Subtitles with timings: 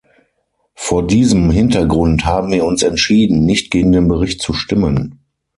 [0.73, 5.19] Vor diesem Hintergrund haben wir uns entschieden, nicht gegen den Bericht zu stimmen.